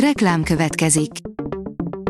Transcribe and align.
Reklám 0.00 0.42
következik. 0.42 1.10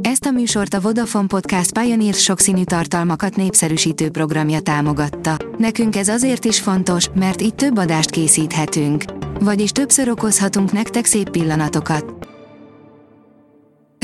Ezt 0.00 0.24
a 0.24 0.30
műsort 0.30 0.74
a 0.74 0.80
Vodafone 0.80 1.26
Podcast 1.26 1.78
Pioneer 1.78 2.14
sokszínű 2.14 2.64
tartalmakat 2.64 3.36
népszerűsítő 3.36 4.10
programja 4.10 4.60
támogatta. 4.60 5.36
Nekünk 5.58 5.96
ez 5.96 6.08
azért 6.08 6.44
is 6.44 6.60
fontos, 6.60 7.08
mert 7.14 7.42
így 7.42 7.54
több 7.54 7.78
adást 7.78 8.10
készíthetünk. 8.10 9.04
Vagyis 9.40 9.70
többször 9.70 10.08
okozhatunk 10.08 10.72
nektek 10.72 11.04
szép 11.04 11.30
pillanatokat. 11.30 12.28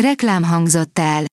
Reklám 0.02 0.42
hangzott 0.42 0.98
el. 0.98 1.24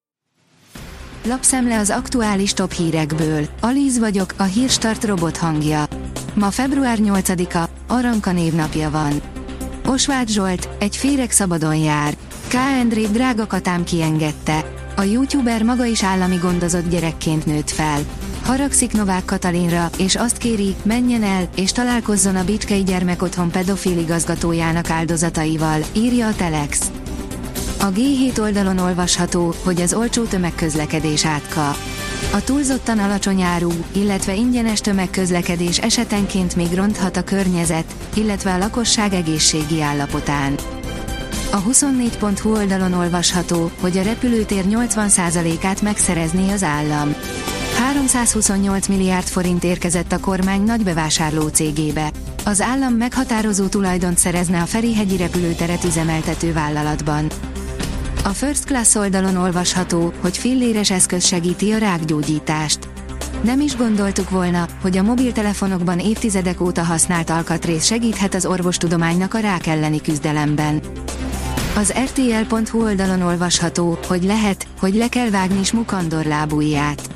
Lapszemle 1.25 1.79
az 1.79 1.89
aktuális 1.89 2.53
top 2.53 2.71
hírekből. 2.71 3.45
Alíz 3.61 3.99
vagyok, 3.99 4.33
a 4.37 4.43
hírstart 4.43 5.03
robot 5.03 5.37
hangja. 5.37 5.85
Ma 6.33 6.51
február 6.51 6.97
8-a, 7.01 7.69
Aranka 7.87 8.31
névnapja 8.31 8.89
van. 8.89 9.36
Osváth 9.87 10.31
Zsolt, 10.31 10.69
egy 10.79 10.95
féreg 10.95 11.31
szabadon 11.31 11.75
jár. 11.75 12.17
K. 12.47 12.53
Endrét 12.53 13.11
drága 13.11 13.47
katám 13.47 13.83
kiengedte. 13.83 14.71
A 14.95 15.01
youtuber 15.01 15.63
maga 15.63 15.85
is 15.85 16.03
állami 16.03 16.35
gondozott 16.35 16.89
gyerekként 16.89 17.45
nőtt 17.45 17.69
fel. 17.69 17.99
Haragszik 18.43 18.91
Novák 18.91 19.25
Katalinra, 19.25 19.89
és 19.97 20.15
azt 20.15 20.37
kéri, 20.37 20.75
menjen 20.83 21.23
el, 21.23 21.49
és 21.55 21.71
találkozzon 21.71 22.35
a 22.35 22.43
Bicskei 22.43 22.83
Gyermekotthon 22.83 23.51
pedofil 23.51 23.97
igazgatójának 23.97 24.89
áldozataival, 24.89 25.81
írja 25.93 26.27
a 26.27 26.35
Telex. 26.35 26.91
A 27.79 27.91
G7 27.91 28.39
oldalon 28.39 28.77
olvasható, 28.77 29.53
hogy 29.63 29.81
az 29.81 29.93
olcsó 29.93 30.23
tömegközlekedés 30.23 31.25
átka. 31.25 31.75
A 32.31 32.43
túlzottan 32.43 32.99
alacsony 32.99 33.41
áru, 33.41 33.71
illetve 33.91 34.35
ingyenes 34.35 34.79
tömegközlekedés 34.79 35.77
esetenként 35.77 36.55
még 36.55 36.73
ronthat 36.73 37.17
a 37.17 37.23
környezet, 37.23 37.95
illetve 38.13 38.53
a 38.53 38.57
lakosság 38.57 39.13
egészségi 39.13 39.81
állapotán. 39.81 40.55
A 41.51 41.63
24.hu 41.63 42.55
oldalon 42.55 42.93
olvasható, 42.93 43.71
hogy 43.79 43.97
a 43.97 44.01
repülőtér 44.01 44.63
80%-át 44.69 45.81
megszerezné 45.81 46.51
az 46.51 46.63
állam. 46.63 47.15
328 47.77 48.87
milliárd 48.87 49.27
forint 49.27 49.63
érkezett 49.63 50.11
a 50.11 50.19
kormány 50.19 50.63
nagy 50.63 50.83
bevásárló 50.83 51.47
cégébe. 51.47 52.11
Az 52.45 52.61
állam 52.61 52.93
meghatározó 52.93 53.65
tulajdont 53.67 54.17
szerezne 54.17 54.61
a 54.61 54.65
Ferihegyi 54.65 55.17
repülőteret 55.17 55.83
üzemeltető 55.83 56.53
vállalatban. 56.53 57.27
A 58.27 58.33
First 58.33 58.65
Class 58.65 58.95
oldalon 58.95 59.35
olvasható, 59.35 60.13
hogy 60.19 60.37
filléres 60.37 60.91
eszköz 60.91 61.25
segíti 61.25 61.71
a 61.71 61.77
rákgyógyítást. 61.77 62.79
Nem 63.41 63.59
is 63.59 63.75
gondoltuk 63.75 64.29
volna, 64.29 64.67
hogy 64.81 64.97
a 64.97 65.03
mobiltelefonokban 65.03 65.99
évtizedek 65.99 66.61
óta 66.61 66.83
használt 66.83 67.29
alkatrész 67.29 67.85
segíthet 67.85 68.33
az 68.33 68.45
orvostudománynak 68.45 69.33
a 69.33 69.39
rák 69.39 69.67
elleni 69.67 70.01
küzdelemben. 70.01 70.81
Az 71.75 71.93
rtl.hu 72.03 72.83
oldalon 72.83 73.21
olvasható, 73.21 73.97
hogy 74.07 74.23
lehet, 74.23 74.67
hogy 74.79 74.95
le 74.95 75.07
kell 75.07 75.29
vágni 75.29 75.63
Smukandor 75.63 76.25
lábujját. 76.25 77.09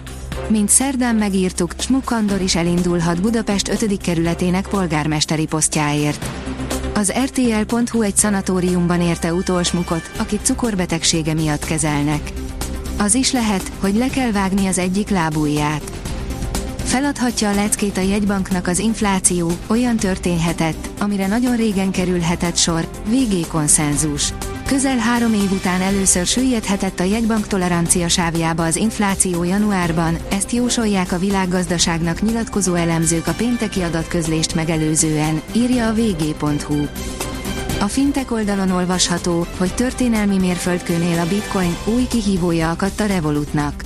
Mint 0.48 0.70
szerdán 0.70 1.16
megírtuk, 1.16 1.74
Smukandor 1.78 2.42
is 2.42 2.56
elindulhat 2.56 3.22
Budapest 3.22 3.70
5. 3.70 3.98
kerületének 3.98 4.68
polgármesteri 4.68 5.46
posztjáért. 5.46 6.30
Az 7.02 7.14
RTL.hu 7.24 8.02
egy 8.02 8.16
szanatóriumban 8.16 9.02
érte 9.02 9.34
utolsmukot, 9.34 10.12
akit 10.18 10.46
cukorbetegsége 10.46 11.34
miatt 11.34 11.66
kezelnek. 11.66 12.32
Az 12.98 13.14
is 13.14 13.32
lehet, 13.32 13.72
hogy 13.80 13.96
le 13.96 14.08
kell 14.08 14.32
vágni 14.32 14.68
az 14.68 14.78
egyik 14.78 15.10
lábujját. 15.10 15.92
Feladhatja 16.84 17.50
a 17.50 17.54
leckét 17.54 17.98
a 17.98 18.02
jegybanknak 18.02 18.68
az 18.68 18.80
infláció, 18.80 19.52
olyan 19.68 19.98
történhetett, 19.98 20.90
amire 21.00 21.28
nagyon 21.28 21.56
régen 21.56 21.92
kerülhetett 21.92 22.56
sor, 22.56 22.88
VG 23.06 23.48
konszenzus. 23.48 24.34
Közel 24.72 24.98
három 24.98 25.34
év 25.34 25.52
után 25.52 25.82
először 25.82 26.26
süllyedhetett 26.26 27.00
a 27.00 27.04
jegybank 27.04 27.48
tolerancia 27.48 28.08
sávjába 28.08 28.64
az 28.66 28.76
infláció 28.76 29.44
januárban, 29.44 30.18
ezt 30.30 30.52
jósolják 30.52 31.12
a 31.12 31.18
világgazdaságnak 31.18 32.22
nyilatkozó 32.22 32.74
elemzők 32.74 33.28
a 33.28 33.34
pénteki 33.34 33.82
adatközlést 33.82 34.56
megelőzően, 34.56 35.42
írja 35.54 35.88
a 35.88 35.94
vg.hu. 35.94 36.86
A 37.80 37.88
fintek 37.88 38.32
oldalon 38.32 38.70
olvasható, 38.72 39.46
hogy 39.58 39.76
történelmi 39.76 40.38
mérföldkőnél 40.38 41.20
a 41.20 41.28
bitcoin 41.28 41.78
új 41.86 42.08
kihívója 42.08 42.70
akadt 42.70 43.00
a 43.00 43.06
Revolutnak. 43.06 43.84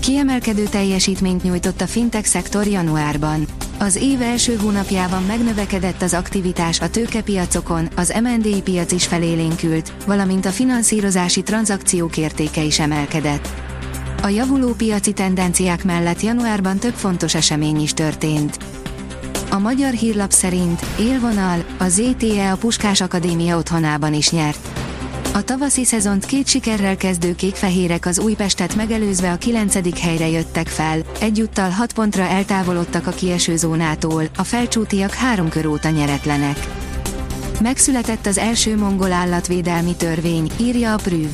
Kiemelkedő 0.00 0.64
teljesítményt 0.64 1.42
nyújtott 1.42 1.80
a 1.80 1.86
fintech 1.86 2.26
szektor 2.26 2.66
januárban. 2.66 3.46
Az 3.82 3.96
év 3.96 4.22
első 4.22 4.56
hónapjában 4.56 5.22
megnövekedett 5.22 6.02
az 6.02 6.14
aktivitás 6.14 6.80
a 6.80 6.90
tőkepiacokon, 6.90 7.88
az 7.96 8.14
M&A 8.22 8.60
piac 8.64 8.92
is 8.92 9.06
felélénkült, 9.06 9.92
valamint 10.06 10.46
a 10.46 10.50
finanszírozási 10.50 11.42
tranzakciók 11.42 12.16
értéke 12.16 12.62
is 12.62 12.78
emelkedett. 12.78 13.48
A 14.22 14.28
javuló 14.28 14.72
piaci 14.72 15.12
tendenciák 15.12 15.84
mellett 15.84 16.20
januárban 16.20 16.78
több 16.78 16.94
fontos 16.94 17.34
esemény 17.34 17.80
is 17.80 17.94
történt. 17.94 18.58
A 19.50 19.58
magyar 19.58 19.92
hírlap 19.92 20.30
szerint 20.30 20.80
élvonal, 20.98 21.64
a 21.78 21.88
ZTE 21.88 22.52
a 22.52 22.56
Puskás 22.56 23.00
Akadémia 23.00 23.56
otthonában 23.56 24.14
is 24.14 24.30
nyert. 24.30 24.79
A 25.32 25.42
tavaszi 25.42 25.84
szezont 25.84 26.26
két 26.26 26.46
sikerrel 26.46 26.96
kezdő 26.96 27.34
kékfehérek 27.34 28.06
az 28.06 28.18
Újpestet 28.18 28.74
megelőzve 28.74 29.32
a 29.32 29.36
9. 29.36 30.00
helyre 30.00 30.28
jöttek 30.28 30.66
fel, 30.66 30.98
egyúttal 31.20 31.70
6 31.70 31.92
pontra 31.92 32.22
eltávolodtak 32.22 33.06
a 33.06 33.10
kieső 33.10 33.56
zónától, 33.56 34.24
a 34.36 34.42
felcsútiak 34.42 35.12
három 35.12 35.48
kör 35.48 35.66
óta 35.66 35.88
nyeretlenek. 35.88 36.66
Megszületett 37.60 38.26
az 38.26 38.38
első 38.38 38.76
mongol 38.76 39.12
állatvédelmi 39.12 39.94
törvény, 39.96 40.50
írja 40.60 40.92
a 40.92 40.96
Prüv. 40.96 41.28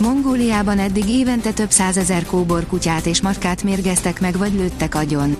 Mongóliában 0.00 0.78
eddig 0.78 1.08
évente 1.08 1.52
több 1.52 1.70
százezer 1.70 2.24
kóbor 2.24 2.66
kutyát 2.66 3.06
és 3.06 3.20
matkát 3.20 3.62
mérgeztek 3.62 4.20
meg 4.20 4.38
vagy 4.38 4.52
lőttek 4.52 4.94
agyon. 4.94 5.36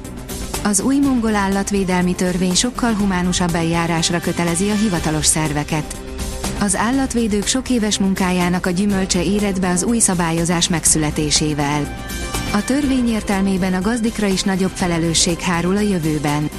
Az 0.64 0.80
új 0.80 0.98
mongol 0.98 1.34
állatvédelmi 1.34 2.14
törvény 2.14 2.54
sokkal 2.54 2.92
humánusabb 2.92 3.54
eljárásra 3.54 4.20
kötelezi 4.20 4.70
a 4.70 4.74
hivatalos 4.74 5.26
szerveket. 5.26 6.05
Az 6.58 6.76
állatvédők 6.76 7.46
sok 7.46 7.70
éves 7.70 7.98
munkájának 7.98 8.66
a 8.66 8.70
gyümölcse 8.70 9.24
éred 9.24 9.60
be 9.60 9.68
az 9.68 9.84
új 9.84 9.98
szabályozás 9.98 10.68
megszületésével. 10.68 11.96
A 12.52 12.64
törvény 12.64 13.08
értelmében 13.08 13.74
a 13.74 13.80
gazdikra 13.80 14.26
is 14.26 14.42
nagyobb 14.42 14.70
felelősség 14.70 15.38
hárul 15.40 15.76
a 15.76 15.80
jövőben. 15.80 16.50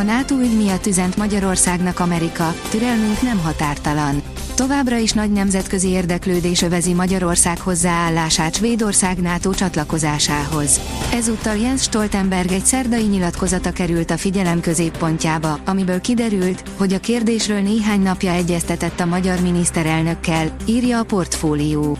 A 0.00 0.02
NATO 0.02 0.38
ügy 0.38 0.56
miatt 0.56 0.86
üzent 0.86 1.16
Magyarországnak 1.16 2.00
Amerika, 2.00 2.54
türelmünk 2.70 3.22
nem 3.22 3.38
határtalan. 3.38 4.22
Továbbra 4.54 4.96
is 4.96 5.12
nagy 5.12 5.32
nemzetközi 5.32 5.88
érdeklődés 5.88 6.62
övezi 6.62 6.92
Magyarország 6.92 7.60
hozzáállását 7.60 8.54
Svédország 8.54 9.20
NATO 9.20 9.54
csatlakozásához. 9.54 10.80
Ezúttal 11.12 11.56
Jens 11.56 11.82
Stoltenberg 11.82 12.52
egy 12.52 12.64
szerdai 12.64 13.02
nyilatkozata 13.02 13.72
került 13.72 14.10
a 14.10 14.16
figyelem 14.16 14.60
középpontjába, 14.60 15.58
amiből 15.64 16.00
kiderült, 16.00 16.62
hogy 16.76 16.92
a 16.92 17.00
kérdésről 17.00 17.60
néhány 17.60 18.00
napja 18.02 18.32
egyeztetett 18.32 19.00
a 19.00 19.06
magyar 19.06 19.40
miniszterelnökkel, 19.40 20.56
írja 20.66 20.98
a 20.98 21.04
portfólió. 21.04 21.98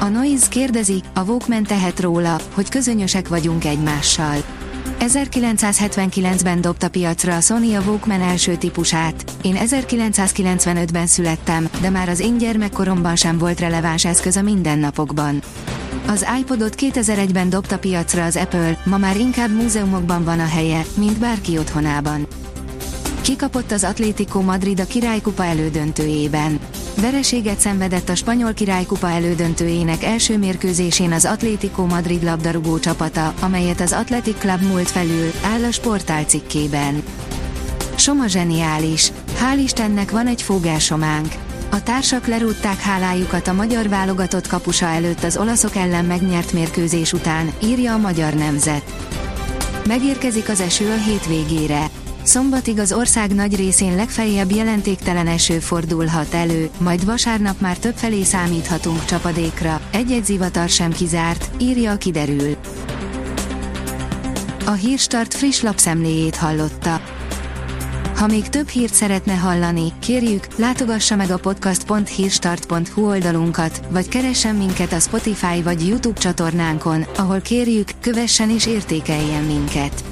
A 0.00 0.08
Noise 0.08 0.48
kérdezi, 0.48 1.02
a 1.14 1.22
Walkman 1.22 1.62
tehet 1.62 2.00
róla, 2.00 2.40
hogy 2.54 2.68
közönösek 2.68 3.28
vagyunk 3.28 3.64
egymással. 3.64 4.61
1979-ben 4.98 6.60
dobta 6.60 6.88
piacra 6.88 7.36
a 7.36 7.40
Sony 7.40 7.76
a 7.76 7.80
Walkman 7.80 8.20
első 8.20 8.56
típusát. 8.56 9.24
Én 9.42 9.56
1995-ben 9.58 11.06
születtem, 11.06 11.68
de 11.80 11.90
már 11.90 12.08
az 12.08 12.20
én 12.20 12.38
gyermekkoromban 12.38 13.16
sem 13.16 13.38
volt 13.38 13.60
releváns 13.60 14.04
eszköz 14.04 14.36
a 14.36 14.42
mindennapokban. 14.42 15.42
Az 16.06 16.26
iPodot 16.40 16.74
2001-ben 16.78 17.50
dobta 17.50 17.78
piacra 17.78 18.24
az 18.24 18.36
Apple, 18.36 18.78
ma 18.84 18.96
már 18.96 19.16
inkább 19.16 19.50
múzeumokban 19.50 20.24
van 20.24 20.40
a 20.40 20.46
helye, 20.46 20.84
mint 20.94 21.18
bárki 21.18 21.58
otthonában. 21.58 22.26
Kikapott 23.20 23.72
az 23.72 23.84
Atlético 23.84 24.40
Madrid 24.40 24.80
a 24.80 24.84
királykupa 24.84 25.44
elődöntőjében. 25.44 26.60
Vereséget 27.00 27.58
szenvedett 27.58 28.08
a 28.08 28.14
spanyol 28.14 28.52
királykupa 28.52 29.10
elődöntőjének 29.10 30.04
első 30.04 30.38
mérkőzésén 30.38 31.12
az 31.12 31.24
Atlético 31.24 31.86
Madrid 31.86 32.22
labdarúgó 32.22 32.78
csapata, 32.78 33.34
amelyet 33.40 33.80
az 33.80 33.92
Athletic 33.92 34.38
Club 34.38 34.62
múlt 34.62 34.90
felül, 34.90 35.30
áll 35.52 35.64
a 35.64 35.70
sportál 35.70 36.24
cikkében. 36.24 37.02
Soma 37.94 38.26
zseniális. 38.26 39.12
Hál' 39.40 39.58
Istennek 39.62 40.10
van 40.10 40.26
egy 40.26 40.42
fogásománk. 40.42 41.32
A 41.70 41.82
társak 41.82 42.26
lerúgták 42.26 42.80
hálájukat 42.80 43.48
a 43.48 43.52
magyar 43.52 43.88
válogatott 43.88 44.46
kapusa 44.46 44.86
előtt 44.86 45.22
az 45.22 45.36
olaszok 45.36 45.76
ellen 45.76 46.04
megnyert 46.04 46.52
mérkőzés 46.52 47.12
után, 47.12 47.52
írja 47.64 47.92
a 47.92 47.98
magyar 47.98 48.34
nemzet. 48.34 48.82
Megérkezik 49.86 50.48
az 50.48 50.60
eső 50.60 50.90
a 50.90 51.02
hétvégére. 51.02 51.90
Szombatig 52.22 52.78
az 52.78 52.92
ország 52.92 53.34
nagy 53.34 53.56
részén 53.56 53.96
legfeljebb 53.96 54.50
jelentéktelen 54.50 55.26
eső 55.26 55.58
fordulhat 55.58 56.34
elő, 56.34 56.70
majd 56.78 57.04
vasárnap 57.04 57.60
már 57.60 57.76
többfelé 57.76 58.22
számíthatunk 58.22 59.04
csapadékra, 59.04 59.80
egy-egy 59.92 60.24
zivatar 60.24 60.68
sem 60.68 60.92
kizárt, 60.92 61.50
írja 61.58 61.90
a 61.90 61.96
kiderül. 61.96 62.56
A 64.66 64.70
Hírstart 64.70 65.34
friss 65.34 65.60
lapszemléjét 65.60 66.36
hallotta. 66.36 67.00
Ha 68.16 68.26
még 68.26 68.48
több 68.48 68.68
hírt 68.68 68.94
szeretne 68.94 69.34
hallani, 69.34 69.92
kérjük, 69.98 70.46
látogassa 70.56 71.16
meg 71.16 71.30
a 71.30 71.38
podcast.hírstart.hu 71.38 73.06
oldalunkat, 73.06 73.80
vagy 73.90 74.08
keressen 74.08 74.54
minket 74.54 74.92
a 74.92 74.98
Spotify 75.00 75.62
vagy 75.62 75.88
YouTube 75.88 76.20
csatornánkon, 76.20 77.06
ahol 77.16 77.40
kérjük, 77.40 77.88
kövessen 78.00 78.50
és 78.50 78.66
értékeljen 78.66 79.44
minket. 79.44 80.11